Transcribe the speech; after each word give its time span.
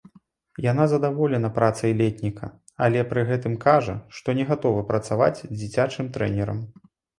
Яна 0.71 0.85
задаволеная 0.93 1.51
працай 1.57 1.91
летніка, 1.99 2.49
але 2.87 2.99
пры 3.13 3.21
гэтым 3.29 3.59
кажа, 3.67 3.93
што 4.17 4.37
не 4.41 4.49
гатовая 4.55 4.89
працаваць 4.91 5.43
дзіцячым 5.59 6.11
трэнерам. 6.19 6.69